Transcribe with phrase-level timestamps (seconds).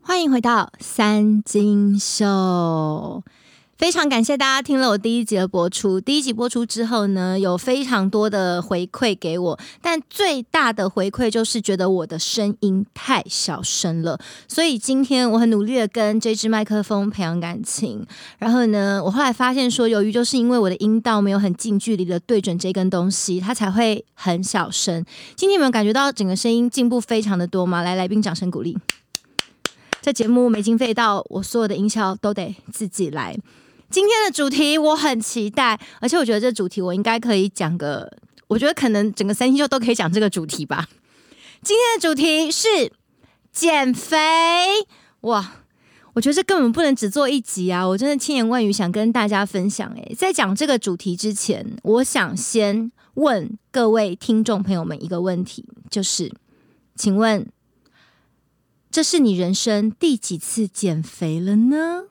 [0.00, 3.22] 欢迎回到三金秀。
[3.80, 5.98] 非常感谢大家听了我第一集的播出。
[5.98, 14.20] 第一集播出之后呢，有非常多的回馈给我，但最大的回馈就是觉得我的声音太小声了。
[14.46, 18.06] 所以今天我很努力的跟这支麦克风培养感情。
[18.38, 25.02] 然后呢，我后来发现说，由于就是因为我的音道没有很近距离的对准这根东西，它才会很小声。
[25.34, 27.80] 今天有没有感觉到整个声音进步非常的多吗？
[27.80, 28.76] 来，来宾掌声鼓励。
[30.02, 33.34] 这节目没经费到，我所有的音效都得自己来。
[33.90, 38.08] 今天的主题我很期待，而且我觉得这主题我应该可以讲个，
[38.46, 40.88] 我觉得可能整个三星秀都可以讲这个主题吧。
[41.62, 42.92] 今天的主题是
[43.52, 44.16] 减肥，
[45.22, 45.56] 哇！
[46.14, 47.86] 我觉得这根本不能只做一集啊！
[47.86, 49.88] 我真的千言万语想跟大家分享。
[49.94, 56.32] 诶，在讲这个主题之前，我想先问各位听众朋友们一个问题，就是，
[56.96, 57.48] 请问
[58.90, 62.09] 这是你人生第几次减肥了呢？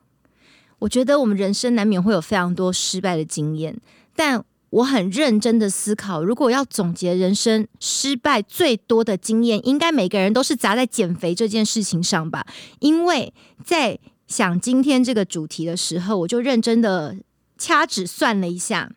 [0.80, 3.77] 我觉得我们人生难免会有非常多失败的经验，
[4.16, 12.45] 但我很认真的思考，如果要总结人生失败最多的经验，应该每个人都是砸在减肥这件事情上吧？
[12.80, 17.17] 因为在想今天这个主题的时候，我就认真的
[17.58, 18.91] 掐指算了一下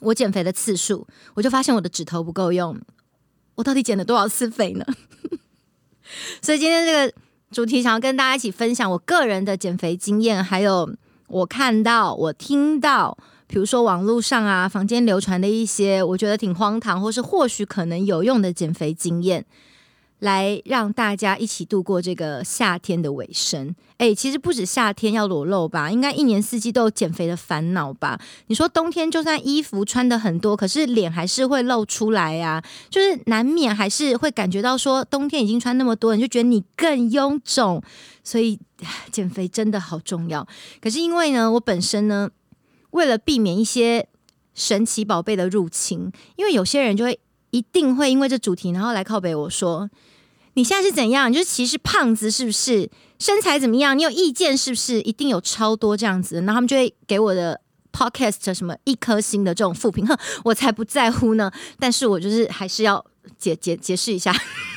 [0.00, 2.78] 我减肥的次数，我就发现我的指头不够用，
[3.56, 4.84] 我到底减了多少次肥呢？
[6.40, 7.23] 所以今天这个。
[7.54, 10.92] 主题想要跟大家一起分享我个人的减肥经验，还有
[11.28, 19.46] 我看到、我听到，比如说网络上啊、房间流传的一些我觉得挺荒唐，或是或许可能有用的减肥经验。
[20.20, 23.74] 来让大家一起度过这个夏天的尾声。
[23.98, 28.20] 诶，其实不止夏天要裸露吧，应该一年四季都有减肥的烦恼吧？
[28.48, 37.82] 你说冬天就算衣服穿得很多，可是脸还是会露出来呀，就是难免还是会感觉到说冬天已经穿那么多，你就觉得你更臃肿。
[38.22, 38.58] 所以
[39.12, 40.46] 减肥真的好重要。
[40.80, 42.30] 可是因为呢，我本身呢，
[42.90, 44.08] 为了避免一些
[44.54, 47.20] 神奇宝贝的入侵，因为有些人就会
[47.54, 49.88] 一定会因为这主题，然后来靠北我说。
[50.54, 51.32] 你现在是怎样？
[51.32, 52.90] 就是歧视胖子是不是？
[53.20, 53.96] 身材怎么样？
[53.96, 55.00] 你有意见是不是？
[55.02, 57.60] 一定有超多这样子，然后他们就会给我的
[57.92, 61.52] podcast 什么一颗星的这种负评，哼，我才不在乎呢。
[61.78, 63.04] 但是我就是还是要
[63.38, 64.34] 解解解释一下，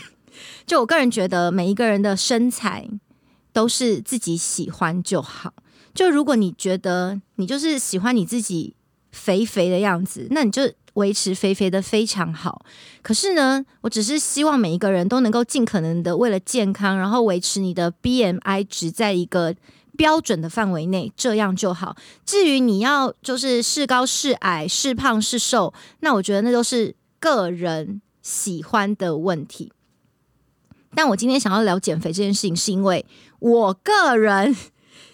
[0.68, 2.88] 就我个人觉得，每一个人的身材
[3.52, 5.54] 都是自己喜欢就好。
[5.96, 8.76] 就如果你觉得你就是喜欢你自己
[9.18, 10.72] 肥肥的样子，那你就。
[10.98, 12.66] 维持肥肥的非常好，
[13.04, 19.54] 可是呢，我只是希望每一个人都能够尽可能的为了健康，然后维持你的 BMI 值在一个
[19.96, 21.96] 标准的范围内，这样就好。
[22.26, 29.72] 至于你要就是是高是矮、是胖是瘦，那我觉得那都是个人喜欢的问题。
[30.96, 33.06] 但我今天想要聊减肥这件事情，是因为
[33.38, 34.56] 我个人。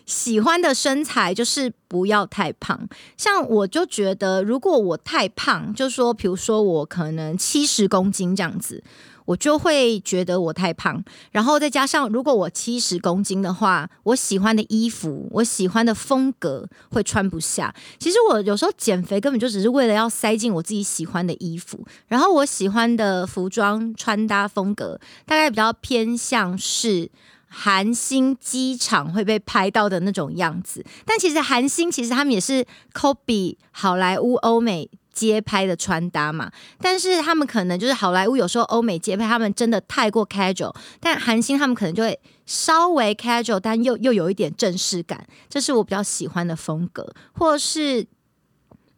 [0.06, 8.84] 喜欢的身材就是不要太胖，像我就觉得，如果我太胖，就说，比如说我可能七十公斤这样子，
[9.26, 11.02] 我就会觉得我太胖。
[11.32, 17.74] 然后再加上，如果我七十公斤的话，我喜欢的衣服，我喜欢的风格会穿不下。
[17.98, 27.10] 其实我有时候减肥根本就只是为了要塞进我自己喜欢的衣服，然后我喜欢的服装穿搭风格大概比较偏向是。
[27.56, 48.08] 韩星机场会被拍到的那种样子，但其实韩星其实他们也是 copy 好莱坞欧美街拍的穿搭嘛，但是他们可能就是好莱坞有时候欧美街拍他们真的太过 casual，但韩星他们可能就会稍微 casual，但又又有一点正式感，这是我比较喜欢的风格，或是。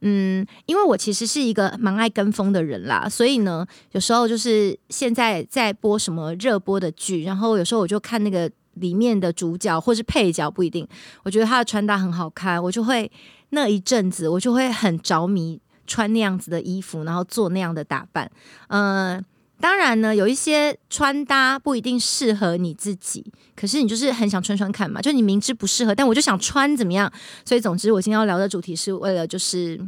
[0.01, 10.87] 嗯，因为我其实是一个蛮爱跟风的人啦，所以呢，有时候就是现在在播什么热播的剧，然后有时候我就看那个里面的主角或是配角不一定，
[11.23, 13.09] 我觉得他的穿搭很好看，我就会
[13.49, 18.29] 那一阵子我就会很着迷穿那样子的衣服，然后做那样的打扮。
[18.67, 19.23] 嗯、
[19.65, 23.25] 当然呢，有一些穿搭不一定适合你自己，
[23.55, 27.11] 可是你就是很想穿穿看嘛，就你明知不适合，但我就想穿怎么样？
[27.43, 29.81] 所以总之，我今天要聊的主题是为了就是。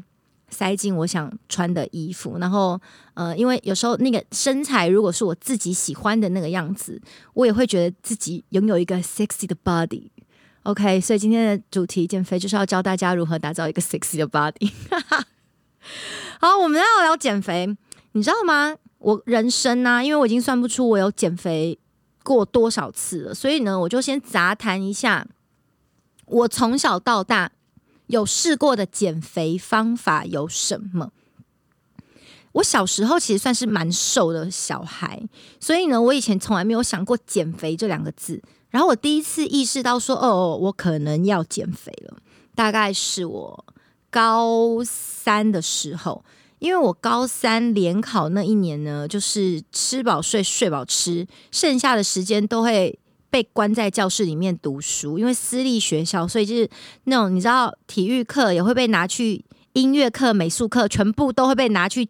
[0.49, 2.79] 塞进我想穿的衣服，然后
[3.15, 7.01] 呃，因为有时候那个身材如果是我自己喜欢的那个样子，
[7.33, 10.03] 我也会觉得自己拥有一个 sexy 的 body。
[10.63, 14.71] OK，所以今天的主题减肥就是要教大家如何打造一个 sexy 的 body。
[16.39, 17.75] 好，我们要聊减肥，
[18.13, 18.77] 你知道吗？
[18.99, 21.77] 我人生呢、因为我已经算不出我有减肥
[22.23, 25.27] 过多少次了，所以呢，我就先杂谈一下
[26.25, 27.51] 我从小到大
[28.07, 31.11] 有试过的减肥方法有什么。
[32.53, 35.21] 我小时候其实算是蛮瘦的小孩，
[35.59, 38.41] 所以呢，我以前从来没有想过减肥这两个字。
[38.69, 42.17] 然后我第一次意识到说，哦，我可能要减肥了，
[42.55, 43.65] 大概是我
[44.09, 46.25] 高三的时候，
[46.59, 52.97] 因为我高三联考那一年呢，就是吃饱睡，睡饱吃，剩下的时间都会
[53.29, 56.69] 被关在教室里面读书，因为私立学校，所以就是
[57.03, 62.09] 那种你知道，体育课也会被拿去，音乐课、美术课全部都会被拿去。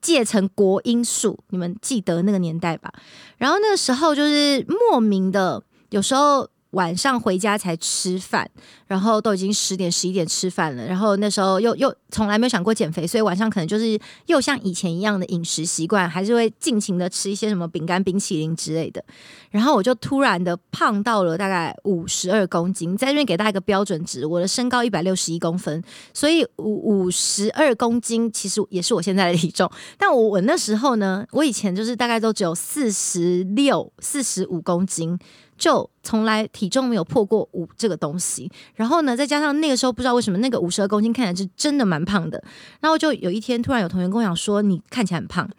[0.00, 2.92] 借成国音数，你们记得那个年代吧？
[3.36, 6.48] 然后那个时候就是莫名的，有时候。
[6.72, 8.48] 晚上回家才吃饭，
[8.86, 19.02] 然后都已经十点十一点吃饭了，然后那时候又又从来没有想过减肥，所以晚上可能就是又像以前一样的饮食习惯，还是会尽情的吃一些什么饼干、冰淇淋之类的。
[19.50, 25.82] 然后我就突然的胖到了大概五十二公斤，在这边给大家一个标准值，我的身高一百六十一公分，
[26.12, 29.70] 所以五五十二公斤其实也是我现在的体重。
[29.96, 35.18] 但我我那时候呢，我以前就是大概都只有四十六、四十五公斤。
[35.58, 42.42] 就从来体重没有破过五这个东西，然后呢，再加上那个时候不知道为什么那个五十二公斤看起来是真的蛮胖的，
[42.80, 45.50] 然后就有一天突然有同学跟我讲说，你看起来很胖，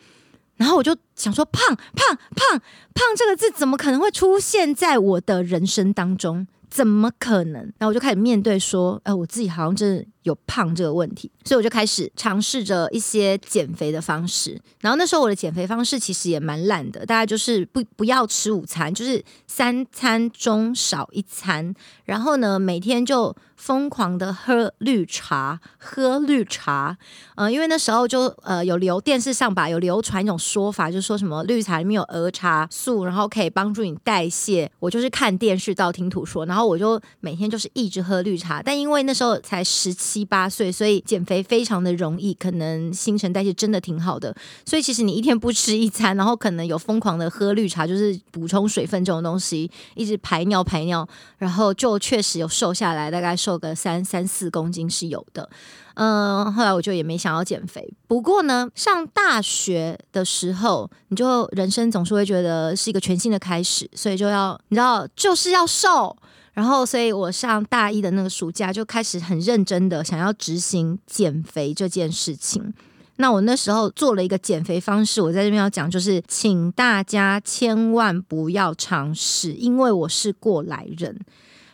[0.55, 2.59] 然后我就想说胖胖胖
[2.93, 6.47] 胖这个字怎么可能会出现在我的人生当中？
[6.69, 7.61] 怎么可能？
[7.77, 14.59] 然后我就开始面对说，哎，我自己好像真的有胖这个问题，所以我就开始尝试着一些减肥的方式。
[14.81, 21.73] 然后那时候我的减肥方式其实也蛮懒的，大概就是不不要吃午餐，就是三餐中少一餐，
[22.05, 26.97] 然后呢，每天就疯狂的喝绿茶，喝绿茶。
[27.35, 34.69] 嗯、呃，因为那时候就呃有流电视上吧，有流传一种说法，就是说什么绿茶里面有儿茶素，然后可以帮助你代谢。
[34.79, 39.95] 我就是看电视道听途说，然后然后我就每天就是一直喝绿茶，但因为那时候才十。
[40.09, 44.35] 七八岁，所以减肥非常的容易，可能新陈代谢真的挺好的。
[44.65, 51.07] 所以其实你一天不吃一餐，然后可能有疯狂的喝绿茶，就是补充水分这种东西，一直排尿排尿，
[51.37, 55.47] 然后就确实有瘦下来，大概瘦个三三四公斤是有的。
[55.95, 57.93] 嗯，后来我就也没想要减肥。
[58.07, 66.15] 不过呢，上大学的时候，你就人生总是会觉得是一个全新的开始，所以就要你知道，就是要瘦。
[66.53, 72.73] 然后，所以我上大一的那个暑假就开始很认真的想要执行减肥这件事情。
[73.17, 81.19] 那我那时候做了一个减肥方式，我在这边要讲，就是请大家千万不要尝试，因为我是过来人。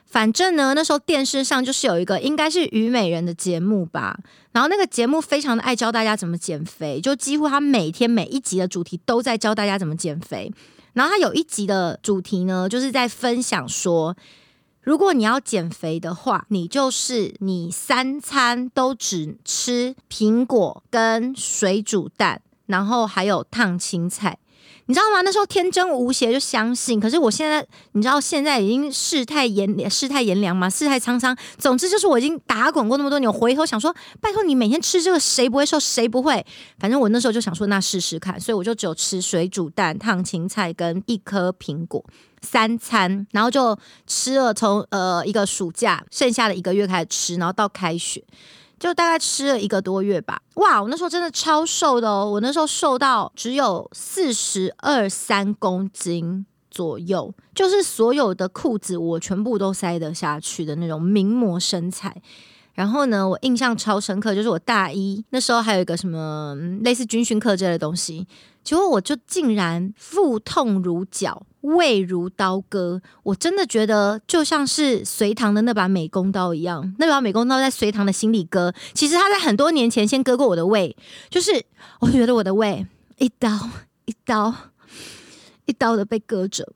[0.06, 4.18] 反正呢，那时候电视上就是有一个应该是虞美人的节目吧，
[4.52, 10.52] 然后那个节目非常的爱教大家怎么减肥，就几乎他每天每一集的主题都在教大家怎么减肥。
[10.94, 14.16] 然后他有一集的主题呢，就是在分享说。
[14.86, 24.38] 如果你要减肥的话，你就是你三餐都只吃苹果跟水煮蛋，然后还有烫青菜。
[24.88, 25.22] 你知道吗？
[25.22, 31.36] 那时候天真无邪就相信，可是我现在，你知道现在已经世态炎世态炎凉嘛，世态沧桑。
[31.58, 33.92] 总之就是我已经打滚过那么多年，回头想说，
[34.22, 35.80] 拜托你每天吃这个，谁不会瘦？
[35.80, 36.46] 谁不会？
[36.78, 42.06] 反正我那时候就想说，那试试看，所以我就只有吃水煮蛋、烫青菜跟一颗苹果
[42.44, 48.24] 三餐，然后就吃了从呃一个暑假剩下的一个月开始吃，然后到开学。
[48.80, 50.82] 就大概吃了一个多月吧，哇！
[50.82, 62.22] 我那时候真的超瘦的哦，我那时候瘦到只有四十二三公斤左右，就是所有的裤子我全部都塞得下去的那种名模身材。
[62.74, 68.28] 然后呢，我印象超深刻，就是我大一那时候还有一个什么类似军训课之类的东西，
[68.66, 71.42] 结果我就竟然腹痛如绞。
[71.66, 78.74] 胃如刀割，我真的觉得就像是隋唐的那把美工刀一样，那把美工刀在隋唐的心里割。
[78.94, 80.96] 其实他在很多年前先割过我的胃，
[81.30, 81.66] 就是
[82.00, 82.86] 我觉得我的胃
[83.18, 83.50] 一刀
[84.06, 84.54] 一刀
[85.66, 86.68] 一刀的被割着。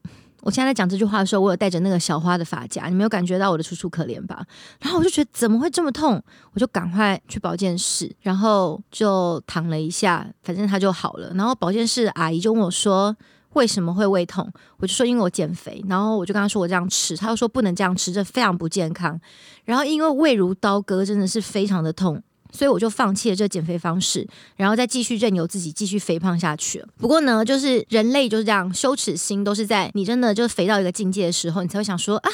[0.41, 4.43] 我现在在讲这句话的时候，我有带着那个小花的发夹，你没有感觉到我的楚楚可怜吧？
[4.79, 11.31] 然后我就觉得怎么会这么痛，我就赶快去保健室，然后就躺了一下，反正它就好了。
[11.35, 13.15] 然后保健室的阿姨就问我说。
[13.53, 14.51] 为什么会胃痛？
[14.77, 19.19] 我就说因为我减肥，然后我就跟他说我这样吃，他又说不能这样吃，这非常不健康。
[19.65, 26.85] 然后因为胃如刀割，真的是非常的痛，所以我就放弃了这减肥方式，然后再继续任由自己继续肥胖下去。
[26.97, 32.31] 不过呢，就是人类就是这样，羞耻心都是在你真的就肥到一个境界的时候，你才会想说啊，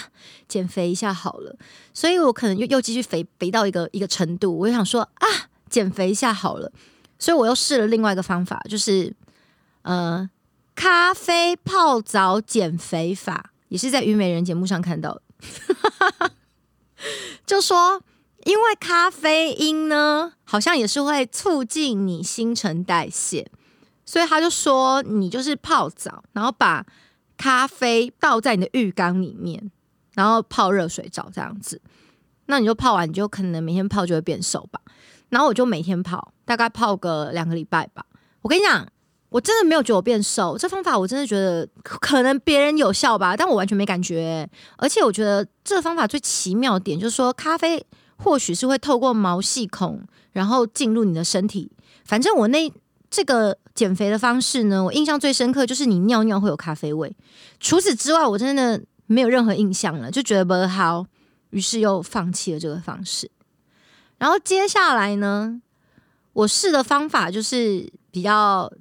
[0.48, 1.56] 减肥一下好了。
[1.94, 5.28] 所以我可能又又继续肥肥到一个一个程度，我就想说啊，
[5.70, 6.72] 减肥一下好了。
[7.18, 9.16] 所以我又试了另外一个方法，就是
[9.84, 10.30] 呃。
[10.76, 16.32] 咖啡泡澡减肥法，也是在虞美人节目上看到的，
[17.46, 18.02] 就说
[18.44, 23.50] 因为咖啡因呢，好像也是会促进你新陈代谢，
[24.06, 26.86] 所以他就说你就是泡澡，然后把
[27.38, 29.72] 咖啡倒在你的浴缸里面，
[30.14, 31.82] 然后泡热水澡这样子，
[32.48, 34.82] 那你就泡完，你就可能每天泡就会变瘦吧。
[35.30, 38.06] 然后我就每天泡，大概泡个两个礼拜吧。
[38.42, 38.88] 我跟你讲，
[39.36, 44.50] 我真的没有觉得我变瘦，这方法我真的觉得可能别人有效吧，但我完全没感觉。
[44.78, 50.02] 而且我觉得这个方法最奇妙的点就是说，咖啡或许是会透过毛细孔，
[50.32, 51.70] 然后进入你的身体。
[52.06, 52.72] 反正我那
[53.10, 57.14] 这个减肥的方式呢，我印象最深刻就是你尿尿会有咖啡味。
[57.60, 61.06] 除此之外，我真的没有任何印象了，就觉得不好，
[61.50, 63.30] 于是又放弃了这个方式。
[64.18, 65.62] 然后接下来呢，
[66.32, 68.72] 我试的方法就是比较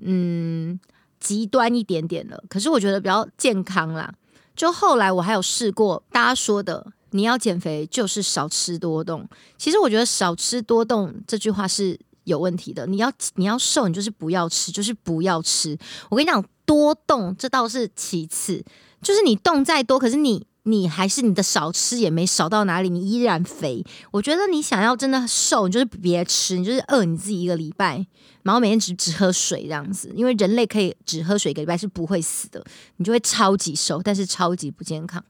[0.00, 0.78] 嗯
[1.20, 4.12] 极端一点点了，可是我觉得比较健康啦。
[4.54, 9.28] 就后来我还有试过大家说的，你要减肥就是少吃多动。
[9.56, 12.86] 其实我觉得少吃多动这句话是有问题的。
[12.86, 15.78] 你要你要瘦，你就是不要吃，就是不要吃。
[16.10, 18.64] 我跟你讲，多动这倒是其次，
[19.00, 20.46] 就是你动再多，可是你。
[20.64, 23.84] 你还是你的少吃也没少到哪里，你依然肥。
[24.12, 28.06] 我觉得你想要真的瘦，你就是别吃，你就是饿你自己一个礼拜，
[28.42, 30.12] 然后每天只只喝水这样子。
[30.14, 32.64] 因为人类可以只喝水一个礼拜是不会死的，
[32.96, 35.24] 你就会超级瘦，但是超级不健康。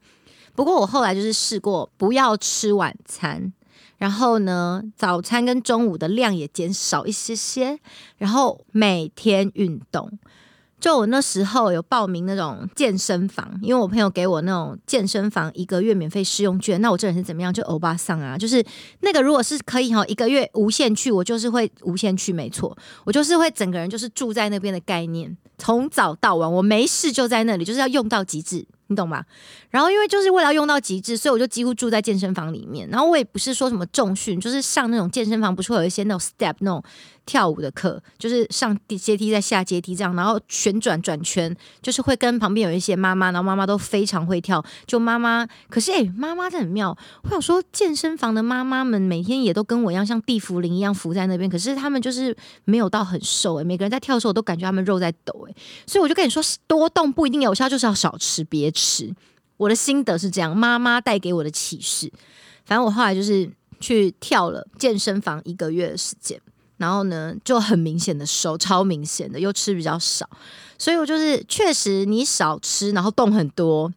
[0.55, 3.51] 不过我后来就是试过不要吃晚餐，
[3.97, 7.79] 然后呢，早餐跟中午的量也减少一些些，
[8.17, 10.19] 然后每天运动。
[10.83, 16.81] 就我那时候有报名那种健身房，因为我朋友给我那种健身房一个月免费试用券。
[16.81, 17.53] 那我这人是怎么样？
[17.53, 18.61] 就欧巴桑啊，就是
[18.99, 28.65] 那个如果是可以哈，一个月无限去，我就是会无限去，没错，我就是会整个人就是住在那边的概念，从早到晚，我没事就在那里，就是要用到极致。
[28.87, 29.23] 你懂吗？
[29.69, 32.87] 然后因为就是为了用到极致，所以我就几乎住在健身房里面。
[32.89, 36.83] 然后我也不是说什么重训，就是上那种健身房，不是会有一些那种 step 那种
[37.25, 44.63] 跳舞的课，就是上阶梯再下阶梯这样，然后旋转转圈，就是会跟旁边有一些妈妈，然后妈妈都非常会跳。
[44.85, 46.97] 就妈妈，可是诶，妈妈这很妙。
[47.23, 55.55] 我想说，健身房的妈妈们每天也都跟我一样，像地茯苓一样浮在那边，可是他们就是没有到很瘦诶，每个人在跳的时候，我都感觉他们肉在抖诶。
[55.87, 59.13] 所以我就跟你说，多动不一定有效，就是要少吃，别吃。
[59.57, 62.11] 我的心得是这样，妈妈带给我的启示。
[62.65, 63.49] 反正我后来就是
[63.79, 66.41] 去跳了健身房一个月的时间，
[66.83, 70.29] 然后呢就很明显的瘦，超明显的，又吃比较少。
[70.77, 73.89] 所以我就是确实你少吃，然后动很多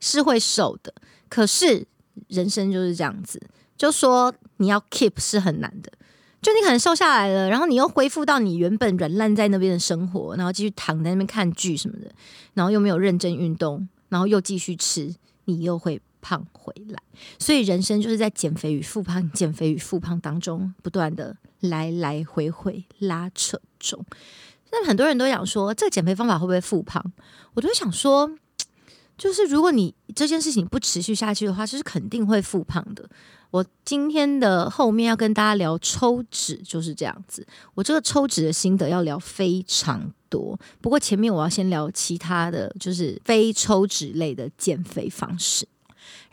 [0.00, 0.92] 是会瘦的。
[1.28, 1.86] 可是
[2.26, 3.40] 人生就是这样子，
[3.76, 5.92] 就说你要 keep 是很难的。
[6.42, 12.10] 就你可能瘦下来了，然后你又恢复到你原本软烂在那边的生活，然后继续躺在那边看剧什么的，
[12.54, 13.88] 然后又没有认真运动。
[14.10, 15.14] 然后又继续吃，
[15.46, 16.98] 你又会胖回来。
[17.38, 21.36] 所以人生就是在减肥与复胖、减肥与复胖当中不断的
[21.68, 24.04] 来来回回拉扯中。
[24.70, 27.04] 那很多人都想说，这个减肥方法会不会复胖？
[27.54, 28.30] 我都想说，
[29.16, 33.08] 就是如果你这件事情不持续下去的话，就是肯定会复胖的。
[33.50, 37.46] 我今天的后面要跟大家聊抽脂，就是这样子。
[37.74, 45.68] 我这个抽脂的心得要聊非常多，不过前面我要先聊其他的就是非抽脂类的减肥方式。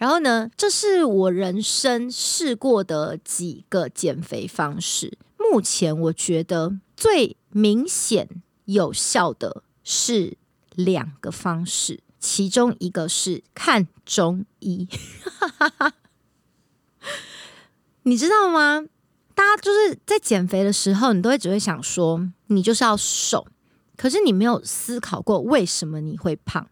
[0.01, 8.27] 然后呢，这是我人生试过的几个减肥方式，目前我觉得最明显
[8.65, 10.39] 有效的是
[10.73, 14.87] 两个方式，其中一个是看中医。
[18.01, 18.83] 你知道吗？
[19.35, 23.45] 大家就是在减肥的时候，你都会只会想说，你就是要瘦，
[23.95, 26.67] 可是你没有思考过为什么你会胖。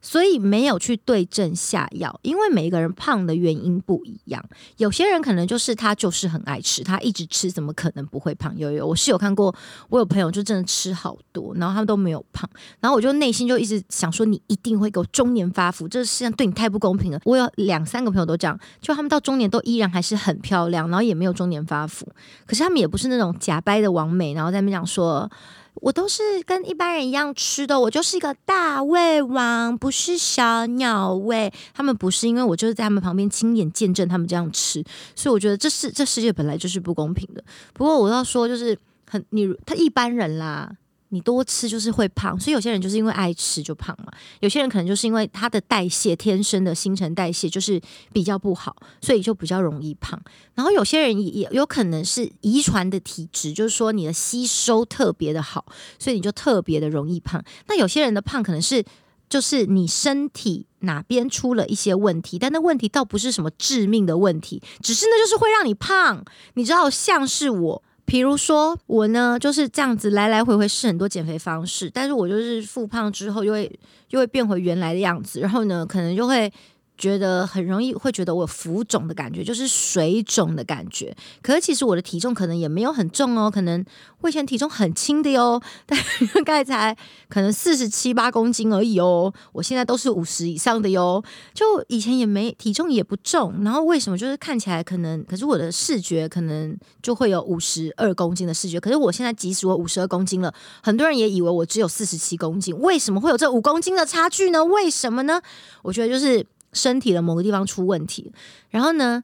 [0.00, 4.44] 所以没有去对症下药，因为每一个人胖的原因不一样。
[4.76, 8.56] 有些人可能就是他就是很爱吃，他一直吃，怎么可能不会胖？
[8.56, 9.54] 有有，我是有看过，
[9.88, 12.48] 我有朋友就真的吃好多，然后他们都没有胖。
[12.80, 17.20] 然后我就内心就一直想说，你一定会给我中年发福，这世上对你太不公平了。
[17.24, 22.06] 我有两三个朋友都这样，就他们到中年都依然还是很漂亮，然后也没有中年发福。
[22.46, 25.30] 可是他们也不是那种假掰的完美，然后在那边讲说。
[25.80, 31.52] 我都是跟一般人一样吃的，我就是一个大胃王，不是小鸟胃。
[31.74, 34.82] 他们不是，因为我就是在他们旁边亲眼见证他们这样吃，
[35.14, 37.42] 所以我觉得这是这世界本来就是不公平的。
[37.72, 38.76] 不过我要说，就是
[39.08, 40.70] 很你他一般人啦，
[41.10, 44.12] 你多吃就是会胖，所以有些人就是因为爱吃就胖嘛。
[44.40, 47.80] 有些人可能就是因为他的代谢天生的新陈代谢就是
[48.12, 50.20] 比较不好，所以就比较容易胖。
[50.54, 55.64] 然后有些人也有可能是遗传的体质，就是说你的吸收特别的好，
[55.98, 57.42] 所以你就特别的容易胖。
[57.68, 58.84] 那有些人的胖可能是
[59.30, 66.24] 就是你身体哪边出了一些问题，但那问题倒不是什么致命的问题，只是那就是会让你胖。
[66.54, 67.82] 你知道，像是我。
[68.08, 76.50] 比如说我呢，就是这样子来来回回试很多减肥方式，但是我就是复胖之后又会又会变回原来的样子，然后呢，可能就会。
[76.98, 81.16] 觉得很容易会觉得我浮肿的感觉，就是水肿的感觉。
[81.40, 83.82] 可是其实我的体重可能也没有很重哦，可能
[84.20, 85.96] 我以前体重很轻的哟，大
[86.44, 86.94] 概才
[87.28, 89.32] 可能四十七八公斤而已哦。
[89.52, 91.22] 我现在都是五十以上的哟，
[91.54, 98.80] 就以前也没体重也不重，然后为什么就是看起来可能，可是我的视觉可能就会有五十二公斤的视觉。
[98.80, 100.52] 可是我现在即使我五十二公斤了，
[100.82, 102.76] 很多人也以为我只有四十七公斤。
[102.80, 104.64] 为什么会有这五公斤的差距呢？
[104.64, 105.40] 为什么呢？
[105.82, 106.44] 我觉得就是。
[106.72, 108.32] 身体的某个地方出问题，
[108.70, 109.22] 然后呢，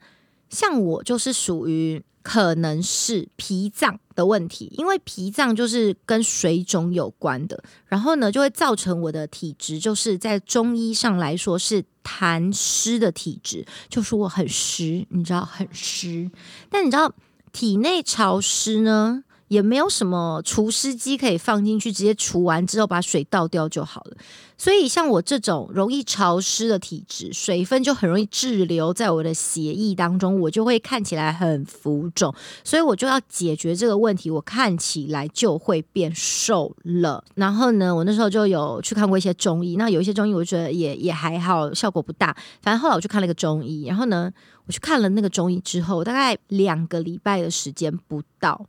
[0.48, 16.30] 像我就是属于可能是脾脏的问题，因为脾脏就是跟水肿有关的，然后呢，就会造成我的体质，就是在中医上来说是痰湿的体质，就是我很湿，你知道很湿，
[16.70, 17.12] 但你知道
[17.52, 19.24] 体内潮湿呢？
[19.54, 24.16] 也没有什么除湿机可以放进去，直接除完之后把水倒掉就好了。
[24.58, 32.34] 所以像我这种容易潮湿的体质，水分就很容易滞留在我的血液当中，我就会看起来很浮肿。
[32.64, 37.22] 所以我就要解决这个问题，我看起来就会变瘦了。
[37.34, 42.36] 然后呢，我那时候就有去看过一些中医，那有一些中医我觉得也也还好，效果不大。
[42.62, 44.32] 反正后来我去看了一个中医，然后呢，
[44.66, 48.66] 我去看了那个中医之后，大概两个礼拜的时间不到。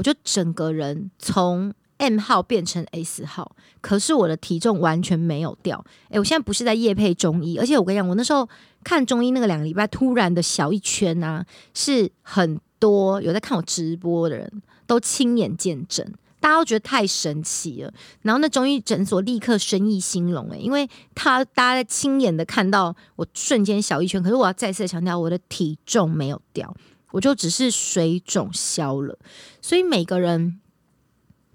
[0.00, 5.84] 我就整个人从 M 号变成 S 号，可是我的体重完全没有掉。
[6.08, 8.48] 诶，我现在不是在夜配中医，而且我跟你讲，我那时候
[8.82, 17.92] 看中医那个两个礼拜，突然的小一圈、啊，是很多有在看我直播的人都亲眼见证，大家都觉得太神奇了。
[18.22, 26.74] 然后那中医诊所立刻生意兴隆，诶，因为他大家在亲眼的看到我瞬间小一圈，可是我要再次强调，我的体重没有掉。
[27.12, 29.18] 我就只是水肿消了，
[29.60, 30.60] 所以每个人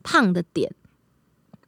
[0.03, 0.73] 胖的点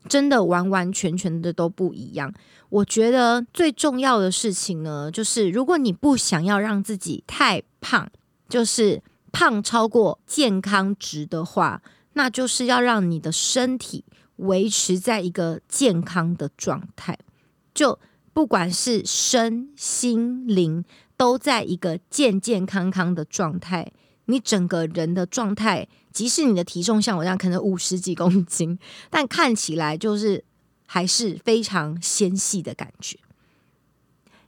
[0.10, 2.34] 真的完完全全的都不一样。
[2.70, 8.10] 我觉得最重要的事情呢，就是如果你不想要让自己太胖，
[8.50, 11.82] 就是胖超过健康值的话，
[12.14, 14.04] 那就是要让你的身体
[14.38, 17.18] 维持在一个健康的状态，
[17.74, 17.98] 就
[18.34, 20.84] 不管是身心灵。
[21.18, 23.92] 都在一个健健康康的状态，
[24.26, 28.78] 你整个人的状态，即使你的体重像我这样，可能五十几公斤，
[29.10, 30.46] 但看起来就是
[30.86, 33.18] 还是非常纤细的感觉。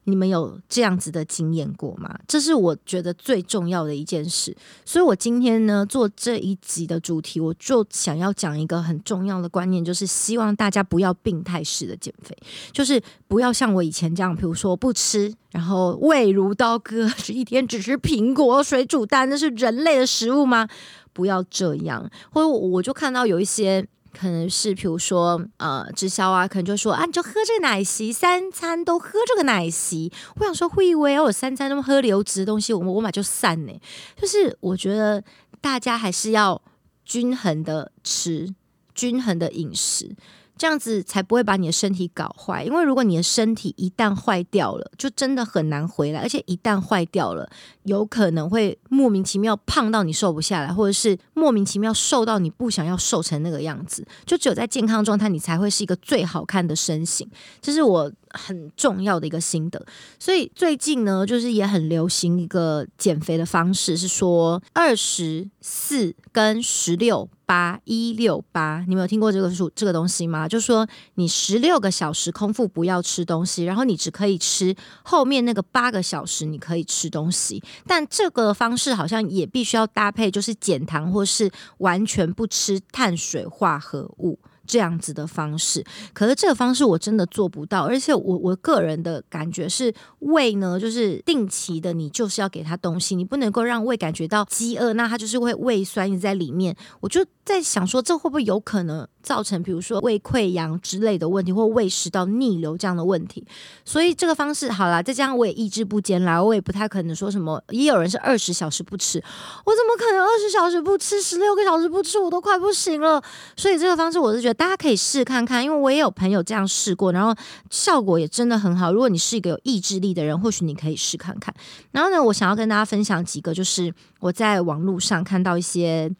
[0.09, 2.17] 你们有这样子的经验过吗？
[2.27, 4.55] 这是我觉得最重要的一件事。
[4.85, 12.35] 所以我今天呢，做这一集的主题，我就想要讲一个很重要的观念，就是希望大家不要病态式的减肥，
[12.71, 20.67] 就是不要像我以前这样，比如说不吃，然后胃如刀割， 一天只吃苹果、水煮蛋，那是人类的食物吗？
[21.13, 22.09] 不要这样。
[22.31, 23.87] 或者我就看到有一些。
[24.17, 30.11] 可能是比如说呃直销啊，可能就说啊，你就喝这个奶昔，三餐都喝这个奶昔。
[30.35, 33.73] 我想说，会以为我三餐都喝流质的东西，我我买就散呢。
[34.15, 35.23] 就是我觉得
[35.61, 36.61] 大家还是要
[37.05, 38.53] 均衡的吃，
[38.93, 40.15] 均衡的饮食。
[40.59, 46.19] 这样子才不会把你的身体搞坏，因为如果你的身体一旦坏掉了，就真的很难回来。
[46.19, 47.49] 而且一旦坏掉了，
[47.83, 54.05] 有可能会莫名其妙胖到你瘦不下来，或者是莫名其妙瘦到你不想要瘦成那个样子。
[54.25, 57.25] 就只有在健康状态，你才会是一个最好看的身形。
[57.61, 59.85] 这是我很重要的一个心得。
[60.19, 67.29] 所以最近呢，就是也很流行一个减肥的方式，是说二十四跟十六。
[67.49, 70.47] 八一六八，你们有听过这个数这个东西吗？
[70.47, 84.37] 就是说你十六个小时空腹不要吃东西，然后你只可以吃后面那个八个小时你可以吃东西，但这个方式好像也必须要搭配，就是减糖或是完全不吃碳水化合物。
[84.69, 96.75] 这样子的方式，可是这个方式我真的做不到，而且我我个人的感觉是，胃呢就是定期的，你就是要给他东西，你不能够让胃感觉到饥饿，那他就是会胃酸一直在里面。
[96.99, 103.43] 我就在想说，这会不会有可能造成，比如说胃溃疡之类的问题，或胃食道逆流这样的问题？
[103.83, 107.59] 所以这个方式好啦，再加上我也意志不坚啦，我也不太可能说什么。
[107.71, 109.17] 也有人是二十小时不吃，
[109.65, 113.19] 我怎么可能二十小时不吃，十六个小时不吃，我都快不行了。
[113.57, 114.58] 所以这个方式我是觉得。
[114.59, 117.33] 大家可以试看看，因为我也有朋友这样试过，然后
[117.69, 118.91] 效果也真的很好。
[118.91, 121.55] 如果你是一个有意志力的人，或许你可以试看看。
[121.91, 126.11] 然后呢，我想要跟大家分享几个，就是我在网络上看到一些。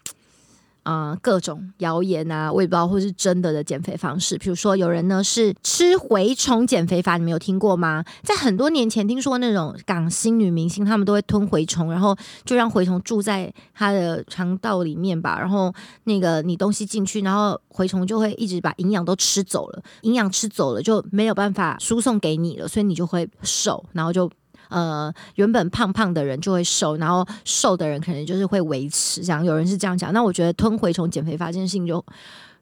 [0.84, 4.38] 啊、各种谣言啊，我也不知道或是真的的减肥方式。
[4.38, 8.04] 比如说，有人呢是吃蛔虫减肥法，你们有听过吗？
[8.24, 12.16] 在很多年前，听说那种港星女明星，她们都会吞蛔虫，然后
[12.46, 15.38] 就让蛔虫住在她的肠道里面吧。
[15.40, 15.74] 然后
[16.06, 24.30] 那个你东西进去，然后蛔虫就会一直把营养都吃走了，营养吃走了就没有办法输送给你了，所以你就会瘦，然后就。
[24.70, 29.44] 呃，原本胖胖的人就会瘦，然后瘦的人可能就是会维持这样。
[29.44, 32.04] 有人是这样讲，那我觉得吞蛔虫减肥法这件事情就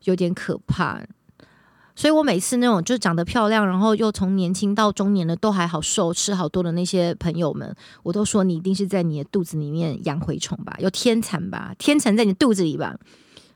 [0.05, 0.99] 有点可怕。
[1.95, 12.95] 所以我每次那种就长得漂亮，然后又从年轻到中年的都还好瘦，吃好多的那些朋友们，我都说你一定是在你的肚子里面养蛔虫吧，有天蚕吧，天蚕在你肚子里吧。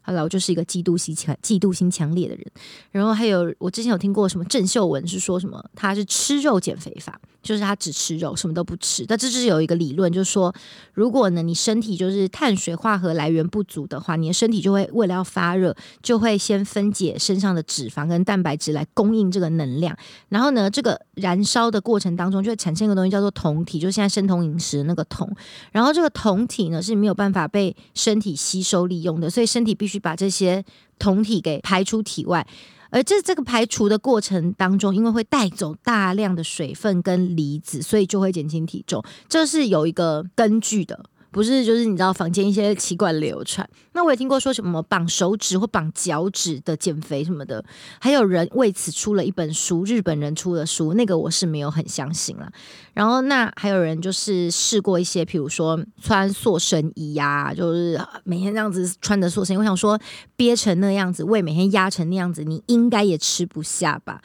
[0.02, 2.44] 好了我就是一个嫉妒心强、嫉妒心强烈的人。
[2.90, 9.06] 然后还有，我之前有听过什么郑秀文是说什么，他是吃肉减肥法，就是他只吃肉，什么都不吃。
[9.06, 10.54] 但这就是有一个理论，就是说，
[10.94, 15.74] 如果呢你身体就是碳水化合来源不足的话，你的身体就会为了要发热，
[16.04, 19.96] 就会先分解身上的脂肪跟蛋白质来供应这个能量。
[20.28, 25.34] 然后呢，这个燃烧的过程当中就会产生一个东西叫做酮体，就是现在生酮饮食的那个酮。
[25.72, 30.02] 然后这个酮体呢是没有办法被身体吸收利用的，所以身体必须。
[30.02, 30.66] 把这些
[30.98, 32.48] 酮体给排出体外，
[32.92, 41.06] 而这这个排除的过程当中，因为会带走大量的水分跟离子，所以就会减轻体重，这是有一个根据的。
[41.32, 43.68] 不是，就是你知道坊间一些奇怪流传。
[43.94, 47.64] 那我也听过说什么绑手指或绑脚趾的减肥什么的，
[48.00, 52.52] 还有人为此出了一本书，日本人出的书，那个我是没有很相信了。
[52.94, 60.00] 然后那还有人就是试过一些，比如说穿塑身衣呀、啊，就是每天这样子穿的塑身衣，我想说
[60.36, 64.22] 憋成那样子，胃每天压成那样子，你应该也吃不下吧。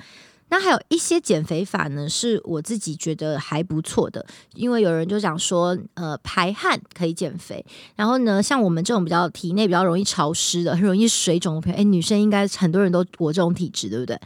[0.48, 7.64] 那还有一些减肥法呢，是我自己觉得还不错的，因为有人就讲说，呃，排汗可以减肥。
[7.96, 14.16] 然后呢，像我们这种比较体内比较容易潮湿的、很 容易水肿的朋友，哎，女生应该很多人都我这种体质，对不对？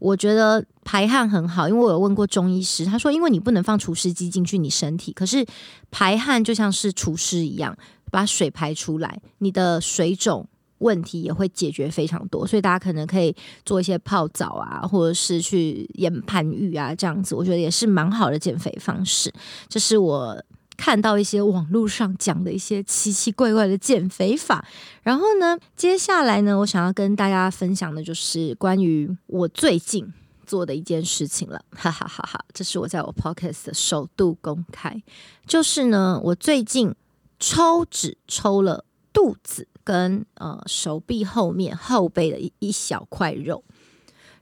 [0.00, 5.46] 我觉得排汗很好，因为我有问过中医师，他说，因为你不能放除湿机进去你身体，可是
[5.90, 7.76] 排汗就像是除湿一样，
[8.10, 10.46] 把水排出来，你的水肿。
[10.78, 19.32] 问题也会解决非常多，所以大家可能可以做一些泡澡啊，或者是去岩盘浴啊，这样子，我觉得也是蛮好的减肥方式。
[19.68, 20.42] 这是我
[20.76, 24.64] 看到一些网络上讲的一些奇奇怪怪的减肥法。
[25.02, 30.06] 然后呢，接下来呢，我想要跟大家分享的就是关于我最近
[30.46, 32.44] 做的一件事情了， 哈哈哈哈！
[32.54, 35.02] 这是我在我 podcast 的首度公开，
[35.46, 36.94] 就是呢，我最近
[37.40, 39.66] 抽脂抽了肚子。
[39.88, 43.64] 跟呃手臂后面后背的一一小块肉，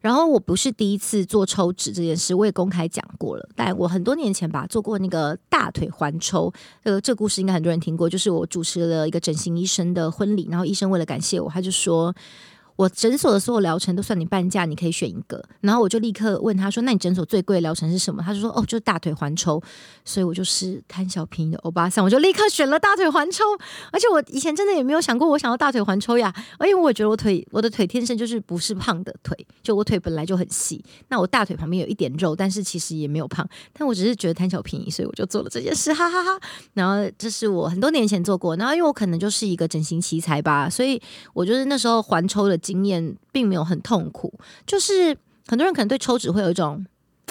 [0.00, 3.48] 然后我不是第一次做抽脂这件事，我也公开讲过了。
[3.54, 12.12] 但我很多年前吧做过那个大腿环抽，呃，这个故事应该很多人听过，就是我主持了一个整形医生的婚礼，然后医生为了感谢我，他就说。
[12.76, 15.42] 我诊所的所有疗程都算你半价，你可以选一个。
[15.62, 19.60] 然后我就立刻问他说：“那你诊所最贵的疗程是什么？”他就说：“哦，就是大腿环抽。”
[20.04, 23.44] 所以我就是贪小便宜的欧巴桑，我就立刻选了大腿环抽。
[23.90, 30.84] 而且我以前真的也没有想过我想要大腿环抽呀，因为我觉得我腿我的腿天生就是不是胖的腿，就我腿本来就很细。
[31.08, 33.48] 那我大腿旁边有一点肉，但是其实也没有胖。
[33.72, 36.40] 但我只是觉得贪小便宜，所以我就做了这件事，哈哈哈哈。
[36.74, 41.00] 然后这是我很多年前做过，然后因为我可能就是一个整形奇才吧，所以
[41.32, 42.60] 我就是那时候环抽的。
[42.66, 44.32] 经验并没有很痛苦，
[44.66, 46.84] 就是很多人可能对抽脂会有一种。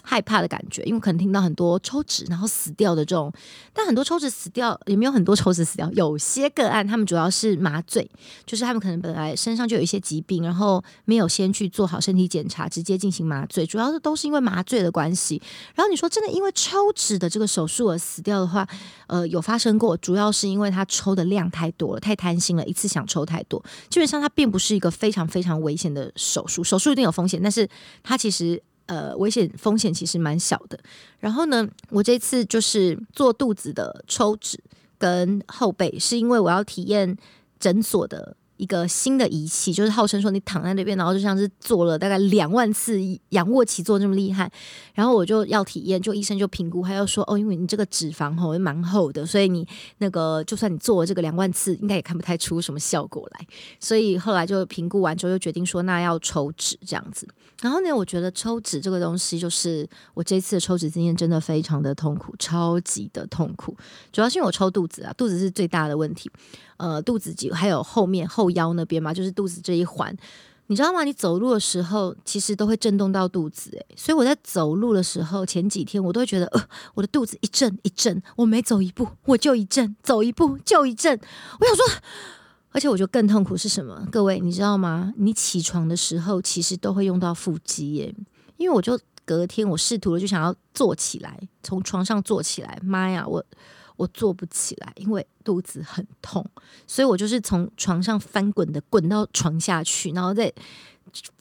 [0.04, 3.32] 害怕的感觉，因为可能听到很多抽脂然后死掉的这种，
[3.74, 8.10] 但很多抽脂死掉也没有很多抽脂死掉，有些个案他们主要是麻醉，
[8.46, 15.42] 就是他们可能本来身上就有一些疾病，然后没有先去做好身体检查，直接进行麻醉，主要是都是因为麻醉的关系。
[15.74, 18.68] 然后你说真的因为抽脂的这个手术而死掉的话，
[19.08, 27.68] 呃，有发生过，主要是因为他抽的量太多了，太贪心了，一次想抽太多，基本上它并不是一个非常非常危险的手术，手术一定有风险，但是
[28.04, 28.62] 它其实。
[28.86, 30.80] 呃，危险风险其实蛮小的。
[31.20, 34.60] 然后呢，我这次就是做肚子的抽脂
[34.98, 37.18] 跟后背，是因为我要体验
[37.60, 38.36] 诊所的。
[38.58, 42.98] 一个新的仪器，就是号称说你躺在那边，然后就像是做了大概两万次
[43.32, 44.50] 仰卧起坐这么厉害，
[44.94, 49.68] 然后我就要体验，就医生就评估，他又说哦，因为你这个脂肪吼蛮厚的，所以你
[49.98, 53.46] 那个就算你做了这个两万次，应该也看不太出什么效果来，
[53.82, 57.28] 所以后来就评估完之后，就决定说那要抽脂这样子。
[57.62, 63.76] 然后呢，我觉得抽脂这个东西，就是我这次的抽脂经验真的非常的痛苦，超级的痛苦，
[64.12, 66.30] 主要是因为我抽肚子啊，肚子是最大的问题。
[66.78, 70.14] 呃，肚子肌还有后面后腰那边嘛，就是肚子这一环，
[70.68, 71.06] 你知道吗？
[71.06, 76.62] 你走路的时候，其实都会震动到肚子，诶，所以我在走路的时候，前几天我都会觉得，呃，
[76.94, 81.18] 我的肚子一震一震，我每走一步我就一震，走一步就一震。
[81.60, 81.86] 我想说，
[82.76, 84.06] 而且我觉得更痛苦是什么？
[84.12, 85.14] 各位，你知道吗？
[85.16, 88.14] 你起床的时候，其实都会用到腹肌耶，
[88.58, 93.44] 因为我就隔天我试图了，就想要坐起来，从床上坐起来，妈呀，我。
[93.98, 96.46] 我坐不起来，因为肚子很痛，
[96.86, 100.54] 所以我就是从床上翻滚的滚到床下去，然后再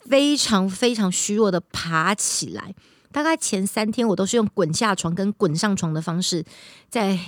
[0.03, 2.73] 非常非常虚弱的爬起来。
[3.11, 6.45] 大概前三天我都是用滚下床跟滚上床的方式
[6.89, 7.19] 在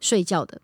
[0.00, 0.60] 睡觉的，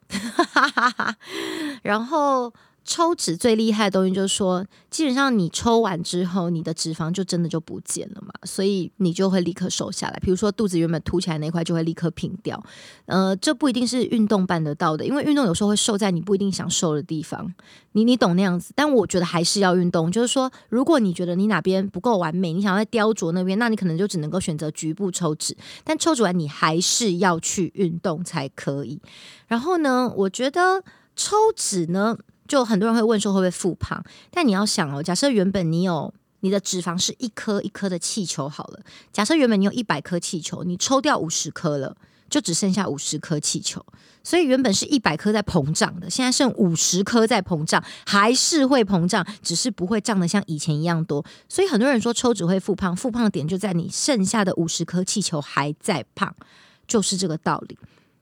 [1.84, 2.52] 然后。
[2.88, 10.18] 抽脂最厉害的东西就是说，基本上你抽完之后，你的脂肪就真的就不见了嘛，所以你就会立刻瘦下来。
[10.22, 12.64] 比如说肚子原本凸起来那块就会立刻平掉。
[13.04, 17.54] 呃，这不一定是运动办得到的，因为运动有时候会瘦在你不一定想瘦的地方。
[17.92, 20.10] 你你懂那样子，但我觉得还是要运动。
[20.10, 25.54] 就是说，如果你觉得你哪边不够完美，你想要再雕琢那边，那你可能就只能够选择局部抽脂。
[25.84, 28.98] 但抽脂完，你还是要去运动才可以。
[29.46, 30.82] 然后呢，我觉得
[31.14, 32.16] 抽脂呢。
[32.48, 38.80] 就很多人会问说会不会复胖，但你要想哦，假设原本你有你的脂肪是一颗一颗的气球好了，
[39.12, 41.94] 假设原本你有一百颗气球，你抽掉五十颗了，
[42.30, 43.84] 就只剩下五十颗气球，
[44.24, 51.22] 所以原本是一百颗在膨胀的，现在剩五十颗在膨胀，还是会膨胀，只是不会胀得像以前一样多。
[51.50, 56.34] 所以很多人说抽脂会复胖，复胖的点就在你剩下的五十颗气球还在胖，
[56.86, 57.76] 就是这个道理。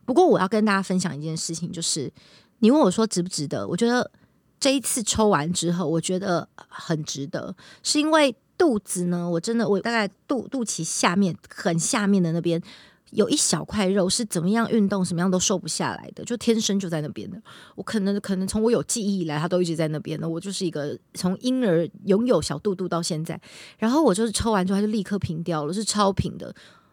[0.04, 2.12] 不过我要跟大家分享一件事情，就是。
[2.60, 3.66] 你问我说值不值得？
[3.68, 4.10] 我觉得
[4.58, 12.60] 这一次抽完之后，我觉得很值得，是因为肚子呢，我真的我大概肚肚脐下面很下面的那边
[13.10, 17.40] 有一小块肉，是怎么样运动什么样都瘦不下来的，就天生就在那边的。
[17.74, 20.26] 我可能可能从我有记忆以来，它都一直在那边的。
[20.26, 23.38] 我就是一个从婴儿拥有小肚肚到现在，
[23.78, 26.46] 然后我就是抽完之后它就立刻平掉了，是超平的。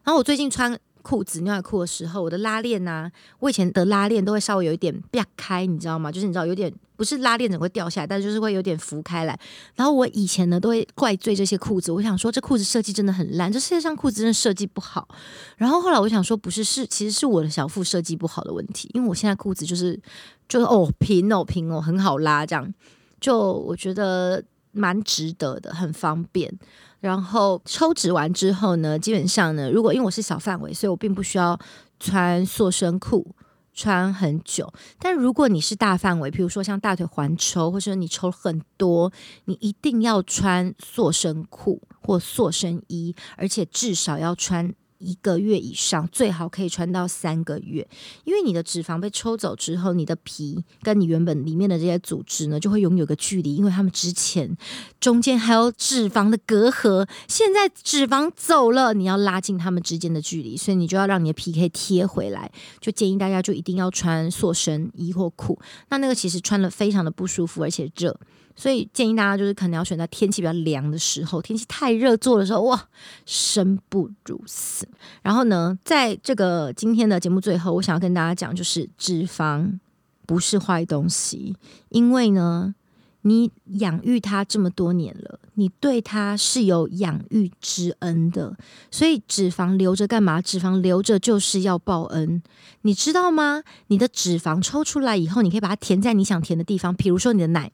[0.03, 0.77] 然后我最近穿。
[1.03, 6.11] 裤子、牛仔裤的时候，我的拉链呐、啊，我以前的拉链都会稍微有一点裂开，你知道吗？
[6.11, 9.37] 就是你知道有点不是拉链怎么会掉下来，但是就是会有点浮开来。
[9.75, 15.07] 然后我以前呢都会怪罪这些裤子，我想说这裤子设计真的很烂，这世界上裤子真的设计不好。
[15.57, 19.99] 然后后来我想说不是，是其实是我的小腹设计不好的问题，因为我现在裤子就是
[20.47, 22.73] 就是哦平哦平哦很好拉，这样
[23.19, 24.41] 就我觉得
[24.73, 26.53] 蛮值得的，很方便。
[26.99, 31.57] 然后抽脂完之后呢，基本上呢，如果因为我是小范围，所以我并不需要
[31.99, 33.35] 穿塑身裤
[33.73, 34.71] 穿很久。
[34.99, 39.11] 但如果你是大范围，比如说像大腿环抽，或者你抽很多，
[39.45, 44.73] 你一定要穿塑身裤或塑身衣，而且至少要穿。
[45.03, 47.87] 一个月以上，最好可以穿到三个月，
[48.23, 54.55] 因为你的脂肪被抽走之后，你的皮跟你原本里面的这些组织呢，就会拥有个距离，因为他们之前
[54.99, 68.17] 中间还有脂肪的隔阂，现在脂肪走了，你要拉近他们之间的距离，所以你就要让你的皮可以贴回来，就建议大家就一定要穿塑身衣或裤，那那个其实穿了非常的不舒服，而且热。
[68.55, 72.87] 所以建议大家就是可能要选在天气比较凉的时候，天气太热做的时候，哇，
[73.25, 74.87] 生不如死。
[75.21, 79.79] 然后呢，在这个今天的节目最后，我想要跟大家讲，就是脂肪
[80.27, 81.55] 不是坏东西，
[81.89, 82.75] 因为呢，
[83.23, 88.55] 你养育它这么多年了，你对它是有养育之恩的。
[88.91, 90.39] 所以脂肪留着干嘛？
[90.39, 92.43] 脂肪留着就是要报恩，
[92.83, 93.63] 你知道吗？
[93.87, 97.71] 你的脂肪抽出来以后，你可以把它填在你想填的地方，比如说你的奶。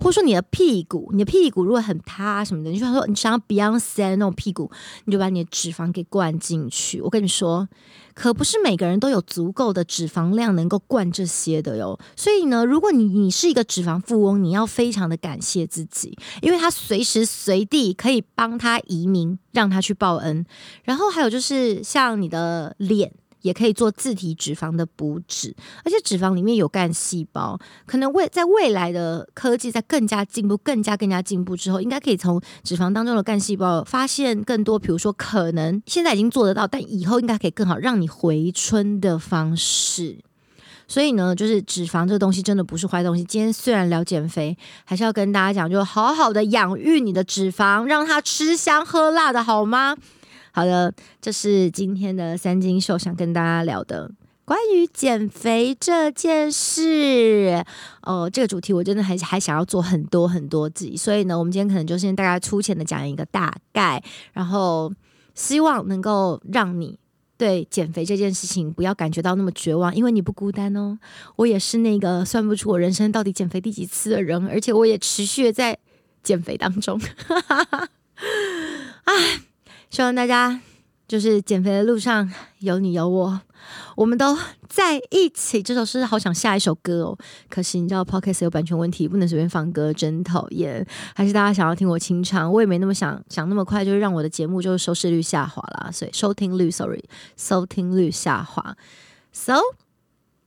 [0.00, 4.70] 或者说你的屁股，你的屁股如果很塌什么的，你就想说你想要 Beyonce 那种屁股，
[5.04, 7.00] 你就把你的脂肪给灌进去。
[7.00, 7.68] 我跟你说，
[8.14, 11.98] 可不是每个人都有足够的脂肪量能够灌这些的哟。
[12.16, 20.44] 所以呢，如果你你是一个脂肪富翁，你要非常的感谢自己，因为他随时随地可以帮他移民，让他去报恩。
[20.84, 23.12] 然后还有就是像你的脸。
[23.42, 40.18] 也可以做自体脂肪的补脂，而且脂肪里面有干细胞，可能未在未来的科技在更加进步、更加更加进步之后，应该可以从脂肪当中的干细胞发现更多，比如说可能现在已经做得到，但以后应该可以更好让你回春的方式。
[40.88, 43.24] 所以呢，就是脂肪这个东西真的不是坏东西。
[43.24, 49.96] 今天虽然聊减肥，还是要跟大家讲，就好好的养育你的脂肪，让它吃香喝辣的好吗？
[50.52, 54.10] 好的，这是今天的三金秀想跟大家聊的
[54.44, 57.64] 关于减肥这件事。
[58.02, 64.92] 哦，这个主题我真的还还想要做很多很多集，所以呢，我们今天可能就先大概粗浅的讲一个大概，然后
[65.34, 66.98] 希望能够让你
[67.38, 70.98] 对减肥这件事情不要感觉到那么绝望，因为你不孤单哦。
[71.36, 75.78] 我也是那个算不出我人生到底减肥第几次的人，而且我也持续在。
[76.22, 77.00] 减肥当中。
[79.02, 79.40] 哎，
[79.92, 80.58] 希望大家
[81.06, 83.38] 就是减肥的路上有你有我，
[83.94, 84.34] 我们都
[84.66, 85.62] 在一起。
[85.62, 87.18] 这首诗好想下一首歌哦，
[87.50, 90.82] 可惜你知道 p o c k e t 有版权问题，不能随便放歌，真讨厌。
[91.14, 97.04] 还是大家想要听我清唱，我也没那么想想那么快，就是让我的节目就是收视率下滑啦，所以收听率，sorry，
[97.36, 98.74] 收听率下滑。
[99.30, 99.60] So。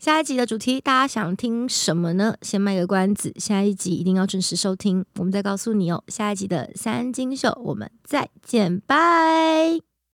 [0.06, 2.36] 下一集的主题，大家想听什么呢？
[2.44, 6.04] 先卖个关子，下一集一定要准时收听，我们再告诉你哦。
[6.10, 9.95] 下一集的三金秀，我们再见，拜。